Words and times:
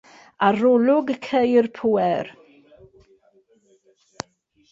Arolwg 0.47 1.11
Ceir 1.25 1.67
Pŵer. 1.75 2.31